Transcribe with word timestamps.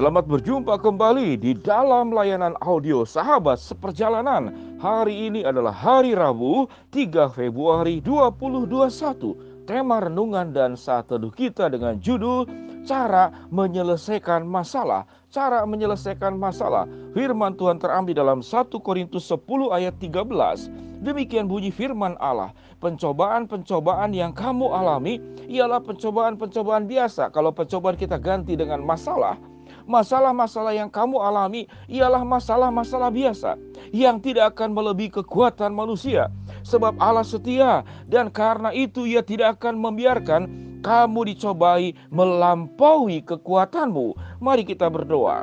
Selamat 0.00 0.32
berjumpa 0.32 0.80
kembali 0.80 1.36
di 1.36 1.52
dalam 1.60 2.08
layanan 2.08 2.56
audio 2.64 3.04
Sahabat 3.04 3.60
Seperjalanan. 3.60 4.48
Hari 4.80 5.28
ini 5.28 5.44
adalah 5.44 5.76
hari 5.76 6.16
Rabu, 6.16 6.64
3 6.88 7.28
Februari 7.28 8.00
2021. 8.00 9.68
Tema 9.68 10.00
renungan 10.00 10.56
dan 10.56 10.72
saat 10.72 11.12
teduh 11.12 11.28
kita 11.28 11.68
dengan 11.68 12.00
judul 12.00 12.48
Cara 12.88 13.28
Menyelesaikan 13.52 14.48
Masalah. 14.48 15.04
Cara 15.28 15.68
menyelesaikan 15.68 16.32
masalah. 16.32 16.88
Firman 17.12 17.60
Tuhan 17.60 17.76
terambil 17.76 18.16
dalam 18.16 18.40
1 18.40 18.72
Korintus 18.80 19.28
10 19.28 19.68
ayat 19.68 20.00
13. 20.00 21.04
Demikian 21.04 21.44
bunyi 21.44 21.68
firman 21.68 22.16
Allah. 22.24 22.56
Pencobaan-pencobaan 22.80 24.16
yang 24.16 24.32
kamu 24.32 24.64
alami 24.64 25.20
ialah 25.44 25.84
pencobaan-pencobaan 25.84 26.88
biasa. 26.88 27.28
Kalau 27.36 27.52
pencobaan 27.52 28.00
kita 28.00 28.16
ganti 28.16 28.56
dengan 28.56 28.80
masalah, 28.80 29.36
masalah-masalah 29.90 30.70
yang 30.70 30.86
kamu 30.86 31.18
alami 31.18 31.66
ialah 31.90 32.22
masalah-masalah 32.22 33.10
biasa 33.10 33.58
yang 33.90 34.22
tidak 34.22 34.54
akan 34.54 34.70
melebihi 34.70 35.18
kekuatan 35.18 35.74
manusia. 35.74 36.30
Sebab 36.62 36.94
Allah 37.02 37.26
setia 37.26 37.82
dan 38.06 38.30
karena 38.30 38.70
itu 38.70 39.10
ia 39.10 39.26
tidak 39.26 39.58
akan 39.58 39.82
membiarkan 39.82 40.46
kamu 40.86 41.34
dicobai 41.34 41.92
melampaui 42.14 43.20
kekuatanmu. 43.26 44.14
Mari 44.38 44.62
kita 44.62 44.86
berdoa. 44.86 45.42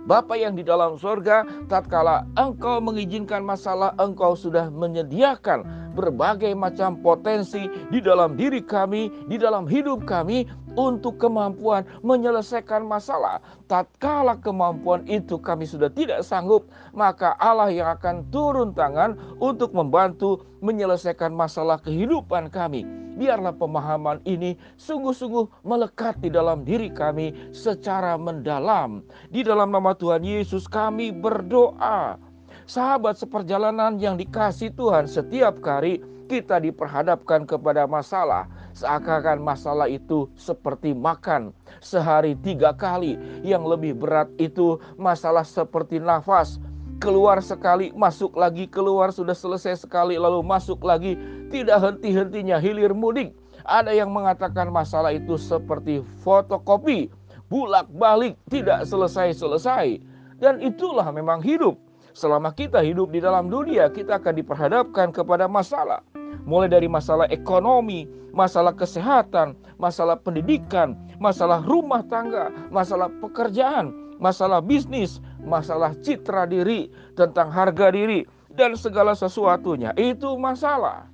Bapa 0.00 0.32
yang 0.32 0.56
di 0.56 0.64
dalam 0.64 0.96
surga, 0.96 1.44
tatkala 1.68 2.24
engkau 2.40 2.80
mengizinkan 2.80 3.44
masalah, 3.44 3.92
engkau 4.00 4.32
sudah 4.32 4.72
menyediakan 4.72 5.62
berbagai 5.92 6.56
macam 6.56 6.96
potensi 7.04 7.68
di 7.92 8.00
dalam 8.00 8.32
diri 8.32 8.64
kami, 8.64 9.12
di 9.28 9.36
dalam 9.36 9.68
hidup 9.68 10.08
kami 10.08 10.48
untuk 10.74 11.18
kemampuan 11.18 11.86
menyelesaikan 12.04 12.86
masalah. 12.86 13.42
Tatkala 13.66 14.38
kemampuan 14.38 15.06
itu 15.06 15.38
kami 15.38 15.66
sudah 15.66 15.90
tidak 15.90 16.22
sanggup, 16.26 16.66
maka 16.94 17.34
Allah 17.38 17.70
yang 17.70 17.88
akan 17.94 18.26
turun 18.34 18.74
tangan 18.74 19.18
untuk 19.42 19.72
membantu 19.72 20.42
menyelesaikan 20.60 21.32
masalah 21.32 21.80
kehidupan 21.80 22.52
kami 22.52 23.00
biarlah 23.20 23.52
pemahaman 23.52 24.24
ini 24.24 24.56
sungguh-sungguh 24.80 25.68
melekat 25.68 26.16
di 26.24 26.32
dalam 26.32 26.64
diri 26.64 26.88
kami 26.88 27.52
secara 27.52 28.16
mendalam. 28.16 29.04
Di 29.28 29.44
dalam 29.44 29.68
nama 29.68 29.92
Tuhan 29.92 30.24
Yesus 30.24 30.64
kami 30.64 31.12
berdoa. 31.12 32.16
Sahabat 32.64 33.20
seperjalanan 33.20 34.00
yang 34.00 34.16
dikasih 34.16 34.72
Tuhan 34.72 35.04
setiap 35.04 35.60
kali 35.60 36.00
kita 36.30 36.62
diperhadapkan 36.62 37.42
kepada 37.44 37.84
masalah. 37.90 38.46
Seakan-akan 38.74 39.42
masalah 39.42 39.90
itu 39.90 40.30
seperti 40.38 40.94
makan 40.94 41.50
sehari 41.82 42.38
tiga 42.38 42.70
kali. 42.74 43.18
Yang 43.42 43.64
lebih 43.76 43.92
berat 43.98 44.30
itu 44.38 44.78
masalah 44.94 45.42
seperti 45.42 45.98
nafas 45.98 46.62
keluar 47.00 47.40
sekali, 47.40 47.90
masuk 47.96 48.36
lagi, 48.36 48.68
keluar 48.68 49.08
sudah 49.10 49.32
selesai 49.32 49.88
sekali, 49.88 50.20
lalu 50.20 50.44
masuk 50.44 50.84
lagi, 50.84 51.16
tidak 51.48 51.80
henti-hentinya 51.80 52.60
hilir 52.60 52.92
mudik. 52.92 53.32
Ada 53.64 53.96
yang 53.96 54.12
mengatakan 54.12 54.68
masalah 54.68 55.16
itu 55.16 55.40
seperti 55.40 56.04
fotokopi, 56.20 57.08
bulak-balik, 57.48 58.36
tidak 58.52 58.84
selesai-selesai. 58.84 59.98
Dan 60.36 60.60
itulah 60.60 61.08
memang 61.08 61.40
hidup. 61.40 61.80
Selama 62.12 62.52
kita 62.52 62.84
hidup 62.84 63.12
di 63.12 63.20
dalam 63.24 63.48
dunia, 63.48 63.88
kita 63.88 64.20
akan 64.20 64.34
diperhadapkan 64.36 65.08
kepada 65.12 65.48
masalah. 65.48 66.04
Mulai 66.48 66.72
dari 66.72 66.88
masalah 66.90 67.28
ekonomi, 67.30 68.08
masalah 68.34 68.74
kesehatan, 68.74 69.54
masalah 69.76 70.18
pendidikan, 70.18 70.98
masalah 71.18 71.62
rumah 71.66 72.02
tangga, 72.06 72.50
masalah 72.72 73.12
pekerjaan, 73.20 73.92
masalah 74.18 74.58
bisnis, 74.64 75.18
masalah 75.42 75.96
citra 76.00 76.46
diri, 76.46 76.88
tentang 77.16 77.48
harga 77.52 77.92
diri, 77.92 78.24
dan 78.54 78.74
segala 78.74 79.14
sesuatunya. 79.14 79.94
Itu 79.96 80.36
masalah. 80.36 81.06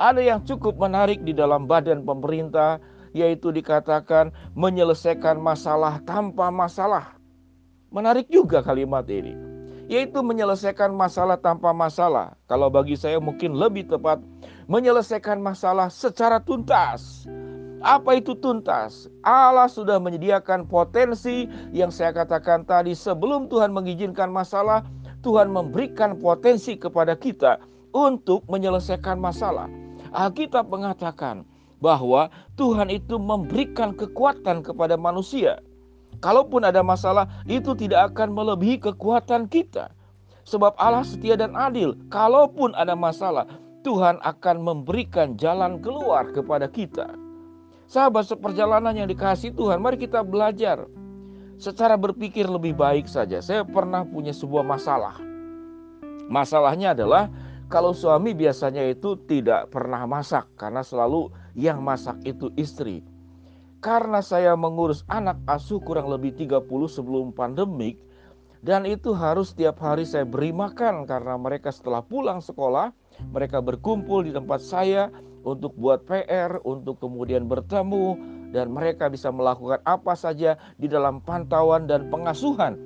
Ada 0.00 0.24
yang 0.24 0.40
cukup 0.48 0.80
menarik 0.80 1.20
di 1.20 1.36
dalam 1.36 1.68
badan 1.68 2.08
pemerintah, 2.08 2.80
yaitu 3.12 3.52
dikatakan 3.52 4.32
menyelesaikan 4.56 5.36
masalah 5.36 6.00
tanpa 6.08 6.48
masalah. 6.48 7.20
Menarik 7.90 8.30
juga 8.30 8.62
kalimat 8.62 9.04
ini, 9.10 9.34
yaitu 9.90 10.22
menyelesaikan 10.22 10.94
masalah 10.94 11.34
tanpa 11.34 11.74
masalah. 11.74 12.38
Kalau 12.46 12.70
bagi 12.70 12.94
saya 12.94 13.18
mungkin 13.18 13.58
lebih 13.58 13.90
tepat, 13.90 14.22
menyelesaikan 14.70 15.42
masalah 15.42 15.90
secara 15.90 16.38
tuntas 16.38 17.26
apa 17.80 18.20
itu 18.20 18.36
tuntas? 18.36 19.08
Allah 19.24 19.64
sudah 19.64 19.96
menyediakan 19.96 20.68
potensi 20.68 21.48
yang 21.72 21.88
saya 21.88 22.12
katakan 22.12 22.68
tadi 22.68 22.92
sebelum 22.92 23.48
Tuhan 23.48 23.72
mengizinkan 23.72 24.28
masalah, 24.28 24.84
Tuhan 25.24 25.48
memberikan 25.48 26.20
potensi 26.20 26.76
kepada 26.76 27.16
kita 27.16 27.56
untuk 27.96 28.44
menyelesaikan 28.52 29.16
masalah. 29.16 29.64
Alkitab 30.12 30.68
mengatakan 30.68 31.48
bahwa 31.80 32.28
Tuhan 32.60 32.92
itu 32.92 33.16
memberikan 33.16 33.96
kekuatan 33.96 34.60
kepada 34.60 35.00
manusia. 35.00 35.64
Kalaupun 36.20 36.68
ada 36.68 36.84
masalah, 36.84 37.28
itu 37.48 37.72
tidak 37.72 38.12
akan 38.12 38.36
melebihi 38.36 38.80
kekuatan 38.80 39.48
kita. 39.48 39.88
Sebab 40.44 40.76
Allah 40.76 41.04
setia 41.04 41.36
dan 41.36 41.56
adil. 41.56 41.96
Kalaupun 42.12 42.76
ada 42.76 42.92
masalah, 42.92 43.48
Tuhan 43.80 44.20
akan 44.20 44.56
memberikan 44.60 45.40
jalan 45.40 45.80
keluar 45.80 46.28
kepada 46.32 46.68
kita. 46.68 47.16
Sahabat 47.88 48.28
seperjalanan 48.28 48.94
yang 48.94 49.08
dikasih 49.08 49.56
Tuhan, 49.56 49.80
mari 49.80 49.96
kita 49.98 50.20
belajar 50.22 50.84
secara 51.60 51.96
berpikir 51.96 52.48
lebih 52.48 52.76
baik 52.76 53.08
saja. 53.08 53.40
Saya 53.40 53.64
pernah 53.64 54.04
punya 54.04 54.32
sebuah 54.32 54.64
masalah. 54.64 55.18
Masalahnya 56.30 56.94
adalah 56.94 57.26
kalau 57.70 57.94
suami 57.94 58.34
biasanya 58.34 58.86
itu 58.86 59.14
tidak 59.26 59.70
pernah 59.70 60.06
masak 60.06 60.46
karena 60.54 60.82
selalu 60.82 61.30
yang 61.54 61.82
masak 61.82 62.18
itu 62.22 62.50
istri. 62.54 63.02
Karena 63.80 64.20
saya 64.20 64.52
mengurus 64.60 65.08
anak 65.08 65.40
asuh 65.48 65.80
kurang 65.80 66.12
lebih 66.12 66.36
30 66.36 66.68
sebelum 66.88 67.32
pandemik 67.32 67.96
dan 68.60 68.84
itu 68.84 69.16
harus 69.16 69.56
setiap 69.56 69.80
hari 69.80 70.04
saya 70.04 70.28
beri 70.28 70.52
makan 70.52 71.08
karena 71.08 71.40
mereka 71.40 71.72
setelah 71.72 72.04
pulang 72.04 72.44
sekolah 72.44 72.92
mereka 73.32 73.64
berkumpul 73.64 74.20
di 74.24 74.36
tempat 74.36 74.60
saya 74.60 75.08
untuk 75.44 75.72
buat 75.80 76.04
PR, 76.04 76.60
untuk 76.68 77.00
kemudian 77.00 77.48
bertemu, 77.48 78.16
dan 78.52 78.68
mereka 78.68 79.08
bisa 79.08 79.32
melakukan 79.32 79.80
apa 79.88 80.12
saja 80.12 80.60
di 80.76 80.84
dalam 80.84 81.24
pantauan 81.24 81.88
dan 81.88 82.12
pengasuhan. 82.12 82.76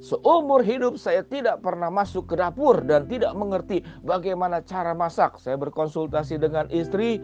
Seumur 0.00 0.64
hidup 0.64 0.96
saya 0.96 1.20
tidak 1.20 1.60
pernah 1.60 1.92
masuk 1.92 2.32
ke 2.32 2.34
dapur 2.40 2.80
dan 2.88 3.04
tidak 3.04 3.36
mengerti 3.36 3.84
bagaimana 4.00 4.64
cara 4.64 4.96
masak. 4.96 5.36
Saya 5.36 5.60
berkonsultasi 5.60 6.40
dengan 6.40 6.64
istri, 6.72 7.20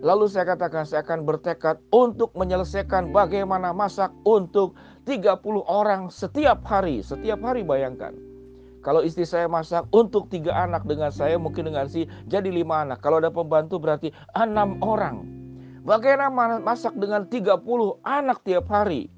lalu 0.00 0.30
saya 0.30 0.54
katakan 0.54 0.86
saya 0.86 1.02
akan 1.02 1.26
bertekad 1.26 1.82
untuk 1.90 2.30
menyelesaikan 2.38 3.10
bagaimana 3.10 3.74
masak 3.74 4.14
untuk 4.22 4.78
30 5.08 5.40
orang 5.64 6.12
setiap 6.12 6.62
hari. 6.68 7.00
Setiap 7.00 7.40
hari 7.40 7.64
bayangkan. 7.64 8.12
Kalau 8.84 9.02
istri 9.02 9.26
saya 9.26 9.50
masak 9.50 9.84
untuk 9.90 10.30
tiga 10.30 10.54
anak 10.54 10.86
dengan 10.86 11.10
saya 11.10 11.34
mungkin 11.36 11.68
dengan 11.72 11.90
si 11.90 12.06
jadi 12.30 12.48
lima 12.48 12.86
anak. 12.86 13.02
Kalau 13.02 13.18
ada 13.18 13.28
pembantu 13.28 13.82
berarti 13.82 14.14
enam 14.38 14.78
orang. 14.84 15.26
Bagaimana 15.82 16.60
masak 16.60 16.94
dengan 17.00 17.24
30 17.26 17.64
anak 18.04 18.44
tiap 18.44 18.68
hari? 18.68 19.08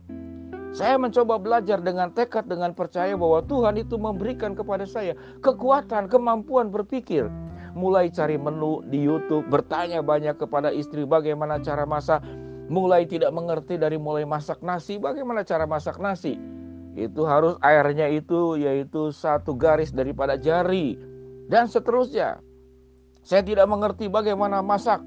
Saya 0.71 1.03
mencoba 1.03 1.35
belajar 1.43 1.83
dengan 1.83 2.15
tekad, 2.15 2.47
dengan 2.47 2.71
percaya 2.71 3.19
bahwa 3.19 3.43
Tuhan 3.43 3.75
itu 3.75 3.99
memberikan 3.99 4.55
kepada 4.55 4.87
saya 4.87 5.19
kekuatan, 5.43 6.07
kemampuan 6.07 6.71
berpikir. 6.71 7.27
Mulai 7.75 8.11
cari 8.11 8.35
menu 8.37 8.83
di 8.91 9.03
YouTube, 9.03 9.47
bertanya 9.47 10.03
banyak 10.03 10.37
kepada 10.37 10.75
istri 10.75 11.07
bagaimana 11.07 11.63
cara 11.63 11.87
masak. 11.87 12.23
Mulai 12.71 13.07
tidak 13.07 13.35
mengerti 13.35 13.79
dari 13.79 13.99
mulai 13.99 14.23
masak 14.23 14.63
nasi, 14.63 14.99
bagaimana 14.99 15.43
cara 15.43 15.67
masak 15.67 15.99
nasi 15.99 16.39
itu 16.99 17.23
harus 17.23 17.55
airnya 17.63 18.11
itu 18.11 18.59
yaitu 18.59 19.15
satu 19.15 19.55
garis 19.55 19.95
daripada 19.95 20.35
jari 20.35 20.99
dan 21.47 21.71
seterusnya. 21.71 22.43
Saya 23.23 23.45
tidak 23.45 23.69
mengerti 23.69 24.09
bagaimana 24.11 24.65
masak, 24.65 24.99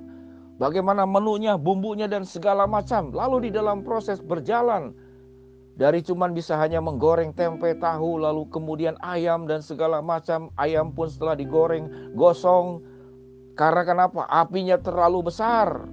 bagaimana 0.61 1.03
menunya, 1.03 1.57
bumbunya 1.59 2.07
dan 2.07 2.23
segala 2.23 2.69
macam. 2.69 3.11
Lalu 3.11 3.49
di 3.49 3.57
dalam 3.57 3.81
proses 3.81 4.21
berjalan 4.23 4.93
dari 5.73 6.05
cuman 6.05 6.37
bisa 6.37 6.53
hanya 6.61 6.77
menggoreng 6.77 7.33
tempe, 7.33 7.73
tahu, 7.81 8.21
lalu 8.21 8.45
kemudian 8.53 8.93
ayam 9.01 9.49
dan 9.49 9.65
segala 9.65 10.05
macam. 10.05 10.53
Ayam 10.53 10.93
pun 10.93 11.09
setelah 11.09 11.33
digoreng 11.33 12.13
gosong 12.13 12.85
karena 13.53 13.81
kenapa? 13.85 14.25
Apinya 14.29 14.77
terlalu 14.81 15.29
besar 15.29 15.89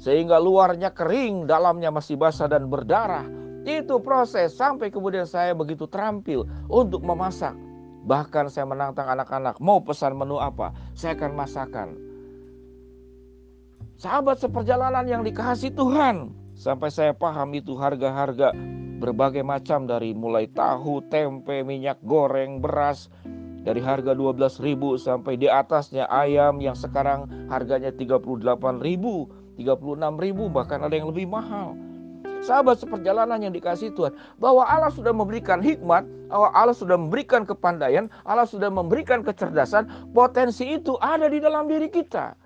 sehingga 0.00 0.40
luarnya 0.40 0.92
kering, 0.92 1.48
dalamnya 1.48 1.92
masih 1.92 2.16
basah 2.16 2.48
dan 2.48 2.68
berdarah. 2.68 3.24
Itu 3.64 4.04
proses 4.04 4.52
sampai 4.52 4.92
kemudian 4.92 5.24
saya 5.24 5.56
begitu 5.56 5.88
terampil 5.88 6.44
untuk 6.68 7.00
memasak. 7.00 7.56
Bahkan 8.04 8.52
saya 8.52 8.68
menantang 8.68 9.08
anak-anak, 9.08 9.56
mau 9.64 9.80
pesan 9.80 10.12
menu 10.20 10.36
apa, 10.36 10.76
saya 10.92 11.16
akan 11.16 11.32
masakan. 11.32 11.88
Sahabat 13.96 14.36
seperjalanan 14.36 15.08
yang 15.08 15.22
dikasih 15.24 15.72
Tuhan, 15.72 16.36
sampai 16.52 16.92
saya 16.92 17.16
paham 17.16 17.56
itu 17.56 17.72
harga-harga 17.72 18.52
berbagai 18.98 19.42
macam 19.42 19.86
dari 19.88 20.14
mulai 20.14 20.46
tahu, 20.50 21.02
tempe, 21.10 21.62
minyak 21.66 21.98
goreng, 22.06 22.62
beras 22.62 23.10
dari 23.64 23.80
harga 23.80 24.12
12.000 24.12 25.00
sampai 25.00 25.40
di 25.40 25.48
atasnya 25.48 26.04
ayam 26.12 26.60
yang 26.60 26.76
sekarang 26.76 27.24
harganya 27.48 27.88
38.000, 27.90 28.20
36.000 29.56 29.56
bahkan 30.52 30.84
ada 30.84 30.94
yang 30.94 31.08
lebih 31.08 31.26
mahal. 31.26 31.72
Sahabat 32.44 32.76
seperjalanan 32.76 33.40
yang 33.40 33.56
dikasih 33.56 33.96
Tuhan, 33.96 34.12
bahwa 34.36 34.68
Allah 34.68 34.92
sudah 34.92 35.16
memberikan 35.16 35.64
hikmat, 35.64 36.04
Allah 36.28 36.76
sudah 36.76 37.00
memberikan 37.00 37.48
kepandaian, 37.48 38.12
Allah 38.28 38.44
sudah 38.44 38.68
memberikan 38.68 39.24
kecerdasan, 39.24 39.88
potensi 40.12 40.76
itu 40.76 41.00
ada 41.00 41.24
di 41.32 41.40
dalam 41.40 41.64
diri 41.64 41.88
kita. 41.88 42.36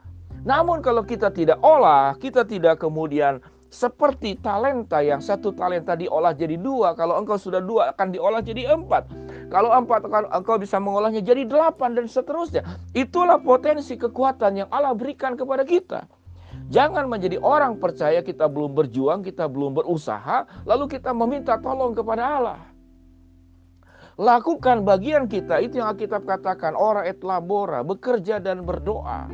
Namun 0.46 0.86
kalau 0.86 1.02
kita 1.02 1.34
tidak 1.34 1.58
olah, 1.66 2.14
kita 2.22 2.46
tidak 2.46 2.78
kemudian 2.78 3.42
seperti 3.68 4.40
talenta 4.40 5.04
yang 5.04 5.20
satu 5.20 5.52
talenta 5.52 5.92
diolah 5.92 6.32
jadi 6.32 6.56
dua. 6.56 6.96
Kalau 6.96 7.20
engkau 7.20 7.36
sudah 7.36 7.60
dua 7.60 7.92
akan 7.92 8.08
diolah 8.16 8.40
jadi 8.40 8.72
empat. 8.72 9.08
Kalau 9.52 9.72
empat 9.72 10.08
engkau 10.32 10.56
bisa 10.56 10.80
mengolahnya 10.80 11.20
jadi 11.20 11.44
delapan 11.44 11.96
dan 11.96 12.08
seterusnya. 12.08 12.64
Itulah 12.96 13.40
potensi 13.40 13.96
kekuatan 13.96 14.64
yang 14.64 14.68
Allah 14.72 14.96
berikan 14.96 15.36
kepada 15.36 15.64
kita. 15.64 16.08
Jangan 16.68 17.08
menjadi 17.08 17.40
orang 17.40 17.80
percaya 17.80 18.20
kita 18.20 18.44
belum 18.44 18.76
berjuang, 18.76 19.24
kita 19.24 19.48
belum 19.48 19.80
berusaha, 19.80 20.44
lalu 20.68 20.84
kita 21.00 21.16
meminta 21.16 21.56
tolong 21.56 21.96
kepada 21.96 22.24
Allah. 22.28 22.60
Lakukan 24.20 24.84
bagian 24.84 25.30
kita, 25.30 25.64
itu 25.64 25.80
yang 25.80 25.94
Alkitab 25.94 26.28
katakan, 26.28 26.76
ora 26.76 27.08
et 27.08 27.22
labora, 27.24 27.80
bekerja 27.80 28.36
dan 28.36 28.66
berdoa. 28.68 29.30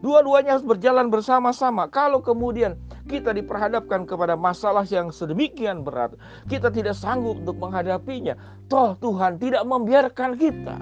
Dua-duanya 0.00 0.56
harus 0.56 0.64
berjalan 0.64 1.12
bersama-sama. 1.12 1.84
Kalau 1.92 2.24
kemudian 2.24 2.80
kita 3.04 3.36
diperhadapkan 3.36 4.08
kepada 4.08 4.32
masalah 4.32 4.88
yang 4.88 5.12
sedemikian 5.12 5.84
berat, 5.84 6.16
kita 6.48 6.72
tidak 6.72 6.96
sanggup 6.96 7.36
untuk 7.44 7.60
menghadapinya. 7.60 8.32
Toh 8.72 8.96
Tuhan 8.96 9.36
tidak 9.36 9.60
membiarkan 9.68 10.40
kita. 10.40 10.80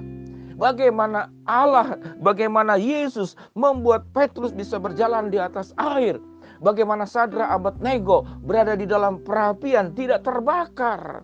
Bagaimana 0.59 1.31
Allah, 1.47 1.95
bagaimana 2.19 2.75
Yesus 2.75 3.35
membuat 3.55 4.07
Petrus 4.11 4.51
bisa 4.51 4.75
berjalan 4.75 5.31
di 5.31 5.39
atas 5.39 5.71
air. 5.79 6.19
Bagaimana 6.59 7.07
Sadra 7.07 7.47
Abad 7.55 7.79
Nego 7.79 8.27
berada 8.43 8.75
di 8.75 8.83
dalam 8.83 9.23
perapian 9.23 9.95
tidak 9.95 10.27
terbakar. 10.27 11.23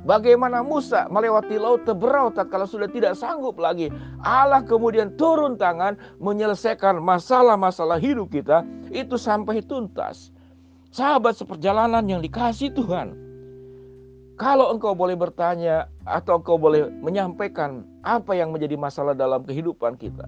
Bagaimana 0.00 0.64
Musa 0.64 1.04
melewati 1.12 1.60
laut 1.60 1.84
teberau 1.84 2.32
kalau 2.32 2.64
sudah 2.64 2.88
tidak 2.88 3.12
sanggup 3.20 3.60
lagi. 3.60 3.92
Allah 4.24 4.64
kemudian 4.64 5.12
turun 5.20 5.60
tangan 5.60 6.00
menyelesaikan 6.24 7.04
masalah-masalah 7.04 8.00
hidup 8.00 8.32
kita 8.32 8.64
itu 8.88 9.20
sampai 9.20 9.60
tuntas. 9.60 10.32
Sahabat 10.90 11.36
seperjalanan 11.36 12.02
yang 12.08 12.24
dikasih 12.24 12.72
Tuhan. 12.72 13.14
Kalau 14.40 14.72
engkau 14.72 14.96
boleh 14.96 15.20
bertanya 15.20 15.92
atau 16.08 16.40
engkau 16.40 16.56
boleh 16.56 16.88
menyampaikan 17.04 17.84
apa 18.00 18.32
yang 18.32 18.56
menjadi 18.56 18.80
masalah 18.80 19.12
dalam 19.12 19.44
kehidupan 19.44 20.00
kita. 20.00 20.24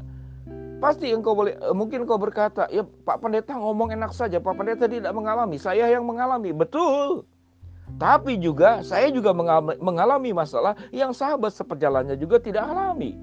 Pasti 0.84 1.08
engkau 1.14 1.32
boleh, 1.32 1.56
eh, 1.56 1.72
mungkin 1.72 2.04
engkau 2.04 2.20
berkata, 2.20 2.68
ya 2.68 2.84
Pak 2.84 3.24
Pendeta 3.24 3.56
ngomong 3.56 3.94
enak 3.96 4.12
saja, 4.12 4.36
Pak 4.36 4.52
Pendeta 4.58 4.84
tidak 4.84 5.14
mengalami, 5.16 5.56
saya 5.56 5.88
yang 5.88 6.04
mengalami. 6.04 6.52
Betul. 6.52 7.24
Tapi 8.00 8.38
juga 8.40 8.80
saya 8.86 9.12
juga 9.12 9.34
mengalami 9.78 10.32
masalah 10.32 10.74
yang 10.94 11.12
sahabat 11.12 11.52
seperjalannya 11.52 12.16
juga 12.16 12.40
tidak 12.40 12.64
alami. 12.66 13.14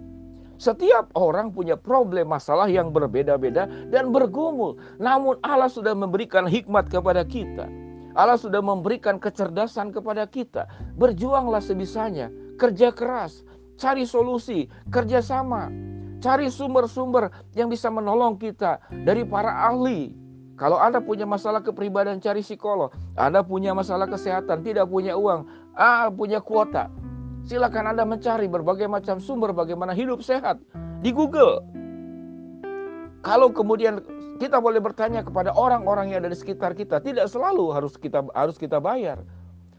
Setiap 0.60 1.08
orang 1.16 1.56
punya 1.56 1.80
problem 1.80 2.36
masalah 2.36 2.68
yang 2.68 2.92
berbeda-beda 2.92 3.72
dan 3.88 4.12
bergumul. 4.12 4.76
Namun 5.00 5.40
Allah 5.40 5.72
sudah 5.72 5.96
memberikan 5.96 6.44
hikmat 6.44 6.92
kepada 6.92 7.24
kita. 7.24 7.72
Allah 8.12 8.36
sudah 8.36 8.60
memberikan 8.60 9.24
kecerdasan 9.24 9.96
kepada 9.96 10.28
kita. 10.28 10.68
Berjuanglah 11.00 11.64
sebisanya, 11.64 12.28
kerja 12.60 12.92
keras, 12.92 13.48
cari 13.80 14.04
solusi, 14.04 14.68
kerjasama, 14.92 15.72
cari 16.20 16.52
sumber-sumber 16.52 17.32
yang 17.56 17.72
bisa 17.72 17.88
menolong 17.88 18.36
kita 18.36 18.84
dari 19.08 19.24
para 19.24 19.72
ahli. 19.72 20.12
Kalau 20.60 20.76
Anda 20.76 21.00
punya 21.00 21.24
masalah 21.24 21.64
kepribadian, 21.64 22.20
cari 22.20 22.44
psikolog. 22.44 22.92
Anda 23.16 23.40
punya 23.48 23.72
masalah 23.72 24.12
kesehatan, 24.12 24.60
tidak 24.68 24.92
punya 24.92 25.16
uang, 25.16 25.48
ah, 25.80 26.12
punya 26.12 26.44
kuota. 26.44 26.92
Silakan 27.48 27.96
Anda 27.96 28.04
mencari 28.04 28.52
berbagai 28.52 28.92
macam 28.92 29.24
sumber 29.24 29.56
bagaimana 29.56 29.96
hidup 29.96 30.20
sehat 30.20 30.60
di 31.00 31.16
Google. 31.16 31.64
Kalau 33.24 33.56
kemudian 33.56 34.04
kita 34.44 34.60
boleh 34.60 34.84
bertanya 34.84 35.24
kepada 35.24 35.56
orang-orang 35.56 36.12
yang 36.12 36.28
ada 36.28 36.36
di 36.36 36.40
sekitar 36.40 36.76
kita, 36.76 37.00
tidak 37.00 37.32
selalu 37.32 37.72
harus 37.72 37.96
kita 37.96 38.28
harus 38.36 38.60
kita 38.60 38.84
bayar. 38.84 39.24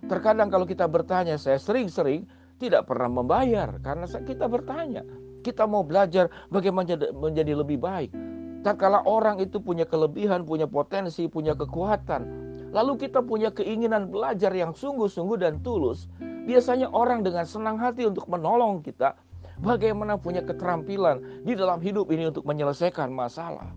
Terkadang 0.08 0.48
kalau 0.48 0.64
kita 0.64 0.88
bertanya, 0.88 1.36
saya 1.36 1.60
sering-sering 1.60 2.24
tidak 2.56 2.88
pernah 2.88 3.12
membayar 3.20 3.76
karena 3.84 4.08
kita 4.08 4.48
bertanya. 4.48 5.04
Kita 5.44 5.68
mau 5.68 5.84
belajar 5.84 6.32
bagaimana 6.48 6.96
menjadi 7.12 7.52
lebih 7.52 7.80
baik. 7.80 8.29
Tak 8.60 8.76
kala 8.76 9.00
orang 9.08 9.40
itu 9.40 9.56
punya 9.56 9.88
kelebihan, 9.88 10.44
punya 10.44 10.68
potensi, 10.68 11.24
punya 11.32 11.56
kekuatan, 11.56 12.28
lalu 12.76 13.00
kita 13.00 13.24
punya 13.24 13.48
keinginan 13.48 14.12
belajar 14.12 14.52
yang 14.52 14.76
sungguh-sungguh 14.76 15.40
dan 15.40 15.64
tulus, 15.64 16.12
biasanya 16.44 16.92
orang 16.92 17.24
dengan 17.24 17.48
senang 17.48 17.80
hati 17.80 18.04
untuk 18.04 18.28
menolong 18.28 18.84
kita, 18.84 19.16
bagaimana 19.64 20.20
punya 20.20 20.44
keterampilan 20.44 21.24
di 21.40 21.56
dalam 21.56 21.80
hidup 21.80 22.12
ini 22.12 22.28
untuk 22.28 22.44
menyelesaikan 22.44 23.08
masalah. 23.08 23.72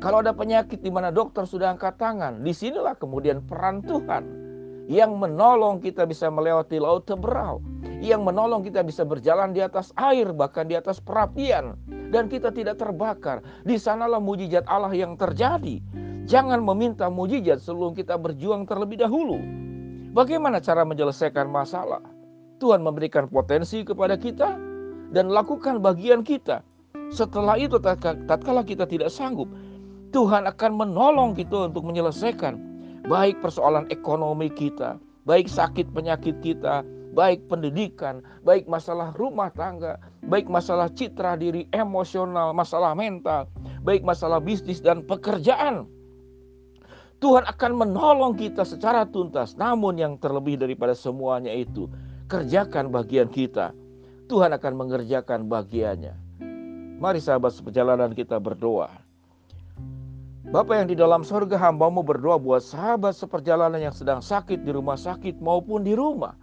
Kalau 0.00 0.24
ada 0.24 0.32
penyakit 0.32 0.80
di 0.80 0.88
mana 0.88 1.12
dokter 1.12 1.44
sudah 1.44 1.76
angkat 1.76 2.00
tangan, 2.00 2.40
di 2.40 2.56
sinilah 2.56 2.96
kemudian 2.96 3.44
peran 3.44 3.84
Tuhan 3.84 4.24
yang 4.88 5.20
menolong 5.20 5.84
kita 5.84 6.08
bisa 6.08 6.32
melewati 6.32 6.80
laut 6.80 7.04
teberau, 7.04 7.60
yang 8.00 8.24
menolong 8.24 8.64
kita 8.64 8.80
bisa 8.80 9.04
berjalan 9.04 9.52
di 9.52 9.60
atas 9.60 9.92
air, 10.00 10.32
bahkan 10.32 10.64
di 10.64 10.74
atas 10.80 10.96
perapian, 10.96 11.76
dan 12.08 12.28
kita 12.28 12.52
tidak 12.52 12.80
terbakar. 12.80 13.44
Di 13.64 13.76
sanalah 13.76 14.20
mujizat 14.20 14.64
Allah 14.68 14.92
yang 14.92 15.16
terjadi. 15.16 15.80
Jangan 16.28 16.60
meminta 16.60 17.08
mujizat 17.08 17.64
sebelum 17.64 17.96
kita 17.96 18.20
berjuang 18.20 18.68
terlebih 18.68 19.00
dahulu. 19.00 19.40
Bagaimana 20.12 20.60
cara 20.60 20.84
menyelesaikan 20.84 21.48
masalah? 21.48 22.00
Tuhan 22.58 22.82
memberikan 22.82 23.30
potensi 23.30 23.86
kepada 23.86 24.18
kita 24.18 24.58
dan 25.14 25.30
lakukan 25.32 25.80
bagian 25.80 26.26
kita. 26.26 26.60
Setelah 27.08 27.56
itu 27.56 27.80
tatkala 27.80 28.60
kita 28.66 28.84
tidak 28.84 29.08
sanggup, 29.08 29.48
Tuhan 30.12 30.44
akan 30.44 30.72
menolong 30.76 31.32
kita 31.32 31.72
untuk 31.72 31.88
menyelesaikan 31.88 32.60
baik 33.08 33.40
persoalan 33.40 33.88
ekonomi 33.88 34.52
kita, 34.52 35.00
baik 35.24 35.48
sakit 35.48 35.88
penyakit 35.96 36.44
kita, 36.44 36.84
baik 37.18 37.50
pendidikan, 37.50 38.22
baik 38.46 38.70
masalah 38.70 39.10
rumah 39.18 39.50
tangga, 39.50 39.98
baik 40.30 40.46
masalah 40.46 40.86
citra 40.86 41.34
diri 41.34 41.66
emosional, 41.74 42.54
masalah 42.54 42.94
mental, 42.94 43.50
baik 43.82 44.06
masalah 44.06 44.38
bisnis 44.38 44.78
dan 44.78 45.02
pekerjaan. 45.02 45.90
Tuhan 47.18 47.42
akan 47.50 47.72
menolong 47.74 48.38
kita 48.38 48.62
secara 48.62 49.02
tuntas. 49.02 49.58
Namun 49.58 49.98
yang 49.98 50.14
terlebih 50.22 50.54
daripada 50.54 50.94
semuanya 50.94 51.50
itu, 51.50 51.90
kerjakan 52.30 52.94
bagian 52.94 53.26
kita. 53.26 53.74
Tuhan 54.30 54.54
akan 54.54 54.72
mengerjakan 54.78 55.50
bagiannya. 55.50 56.14
Mari 57.02 57.18
sahabat 57.18 57.58
seperjalanan 57.58 58.14
kita 58.14 58.38
berdoa. 58.38 58.94
Bapak 60.48 60.78
yang 60.78 60.88
di 60.88 60.96
dalam 60.96 61.26
surga 61.26 61.58
hambamu 61.58 62.06
berdoa 62.06 62.38
buat 62.38 62.62
sahabat 62.62 63.18
seperjalanan 63.18 63.82
yang 63.82 63.92
sedang 63.92 64.22
sakit 64.22 64.62
di 64.62 64.70
rumah 64.70 64.94
sakit 64.94 65.42
maupun 65.42 65.82
di 65.82 65.98
rumah. 65.98 66.38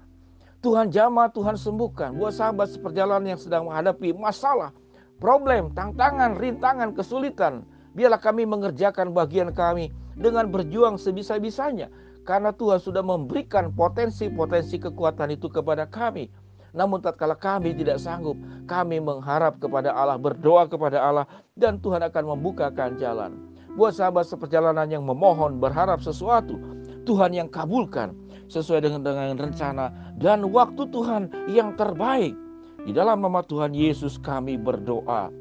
Tuhan 0.62 0.92
jamah, 0.94 1.32
Tuhan 1.32 1.60
sembuhkan. 1.60 2.16
Buat 2.16 2.40
sahabat 2.40 2.72
seperjalanan 2.72 3.36
yang 3.36 3.42
sedang 3.42 3.68
menghadapi 3.68 4.16
masalah, 4.16 4.72
problem, 5.20 5.72
tantangan, 5.76 6.38
rintangan, 6.40 6.96
kesulitan. 6.96 7.68
Biarlah 7.96 8.20
kami 8.20 8.44
mengerjakan 8.44 9.16
bagian 9.16 9.56
kami 9.56 9.92
dengan 10.20 10.52
berjuang 10.52 11.00
sebisa-bisanya. 11.00 11.88
Karena 12.26 12.50
Tuhan 12.50 12.82
sudah 12.82 13.06
memberikan 13.06 13.70
potensi-potensi 13.72 14.82
kekuatan 14.82 15.30
itu 15.32 15.46
kepada 15.46 15.86
kami. 15.86 16.34
Namun 16.76 17.00
tatkala 17.00 17.40
kami 17.40 17.72
tidak 17.72 18.02
sanggup, 18.04 18.36
kami 18.68 19.00
mengharap 19.00 19.62
kepada 19.64 19.96
Allah, 19.96 20.20
berdoa 20.20 20.68
kepada 20.68 21.00
Allah, 21.00 21.26
dan 21.56 21.80
Tuhan 21.80 22.04
akan 22.04 22.36
membukakan 22.36 23.00
jalan. 23.00 23.56
Buat 23.80 23.96
sahabat 23.96 24.28
seperjalanan 24.28 24.92
yang 24.92 25.08
memohon 25.08 25.62
berharap 25.62 26.04
sesuatu, 26.04 26.60
Tuhan 27.08 27.32
yang 27.32 27.48
kabulkan 27.48 28.12
sesuai 28.48 28.86
dengan 28.86 29.02
dengan 29.02 29.38
rencana 29.38 29.92
dan 30.18 30.46
waktu 30.50 30.88
Tuhan 30.90 31.30
yang 31.52 31.74
terbaik. 31.76 32.34
Di 32.86 32.94
dalam 32.94 33.26
nama 33.26 33.42
Tuhan 33.42 33.74
Yesus 33.74 34.22
kami 34.22 34.62
berdoa. 34.62 35.34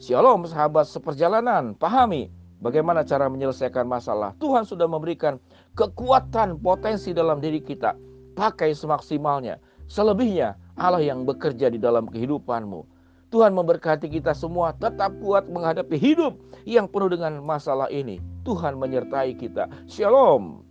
Shalom 0.00 0.44
sahabat 0.44 0.84
seperjalanan, 0.84 1.72
pahami 1.76 2.28
bagaimana 2.60 3.04
cara 3.04 3.28
menyelesaikan 3.32 3.88
masalah. 3.88 4.36
Tuhan 4.36 4.68
sudah 4.68 4.84
memberikan 4.84 5.40
kekuatan 5.76 6.60
potensi 6.60 7.16
dalam 7.16 7.40
diri 7.40 7.64
kita. 7.64 7.96
Pakai 8.36 8.76
semaksimalnya. 8.76 9.60
Selebihnya 9.90 10.54
Allah 10.78 11.02
yang 11.02 11.26
bekerja 11.26 11.68
di 11.72 11.80
dalam 11.80 12.06
kehidupanmu. 12.08 12.86
Tuhan 13.30 13.54
memberkati 13.54 14.10
kita 14.10 14.34
semua 14.34 14.74
tetap 14.74 15.14
kuat 15.22 15.46
menghadapi 15.46 15.94
hidup 15.94 16.34
yang 16.66 16.90
penuh 16.90 17.10
dengan 17.10 17.38
masalah 17.40 17.86
ini. 17.88 18.20
Tuhan 18.42 18.76
menyertai 18.76 19.36
kita. 19.38 19.68
Shalom. 19.86 20.69